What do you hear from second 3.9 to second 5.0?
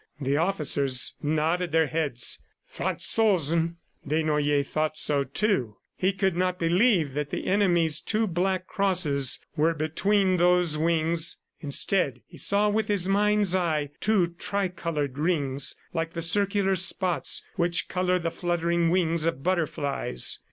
Desnoyers thought